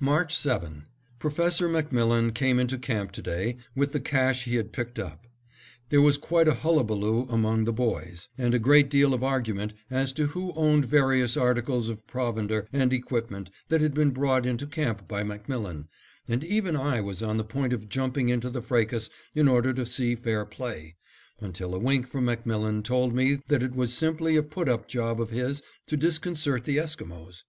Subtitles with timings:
[0.00, 0.86] March 7:
[1.20, 5.28] Professor MacMillan came into camp to day with the cache he had picked up.
[5.90, 10.12] There was quite a hullabaloo among the boys, and a great deal of argument as
[10.14, 15.06] to who owned various articles of provender and equipment that had been brought into camp
[15.06, 15.86] by MacMillan,
[16.26, 19.86] and even I was on the point of jumping into the fracas in order to
[19.86, 20.96] see fair play,
[21.38, 25.20] until a wink from MacMillan told me that it was simply a put up job
[25.20, 27.44] of his to disconcert the Esquimos.